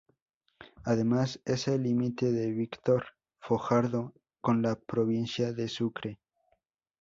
[0.83, 3.05] Además, es el límite de Víctor
[3.39, 6.19] Fajardo con la provincia de Sucre.